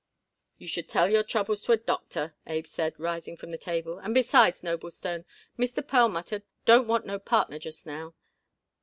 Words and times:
"You 0.57 0.67
should 0.67 0.89
tell 0.89 1.11
your 1.11 1.21
troubles 1.21 1.61
to 1.61 1.73
a 1.73 1.77
doctor," 1.77 2.33
Abe 2.47 2.65
said, 2.65 2.99
rising 2.99 3.37
from 3.37 3.51
the 3.51 3.57
table. 3.59 3.99
"And 3.99 4.15
besides, 4.15 4.63
Noblestone, 4.63 5.25
Mr. 5.59 5.87
Perlmutter 5.87 6.41
don't 6.65 6.87
want 6.87 7.05
no 7.05 7.19
partner 7.19 7.59
just 7.59 7.85
now." 7.85 8.15